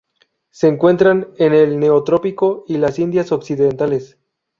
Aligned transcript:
Se 0.49 0.67
encuentran 0.67 1.27
en 1.37 1.53
el 1.53 1.79
neotrópico 1.79 2.63
y 2.67 2.77
las 2.79 2.97
Indias 2.97 3.31
Occidentales. 3.31 4.17